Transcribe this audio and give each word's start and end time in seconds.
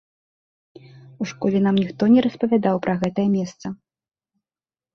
У 1.23 1.27
школе 1.31 1.57
нам 1.67 1.75
ніхто 1.81 2.03
не 2.15 2.25
распавядаў 2.29 2.75
пра 2.89 2.93
гэтае 3.07 3.29
месца. 3.37 3.67